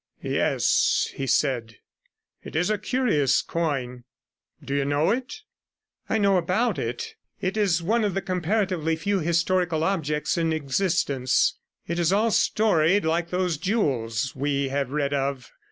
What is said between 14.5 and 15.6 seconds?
have read of.